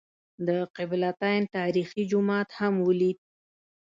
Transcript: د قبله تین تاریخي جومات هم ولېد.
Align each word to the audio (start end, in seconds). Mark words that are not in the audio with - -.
د 0.47 0.49
قبله 0.75 1.11
تین 1.21 1.41
تاریخي 1.57 2.03
جومات 2.11 2.49
هم 2.59 2.73
ولېد. 2.87 3.19